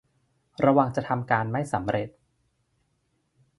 [0.65, 2.09] ระวังจะทำการไม่สำเร็จ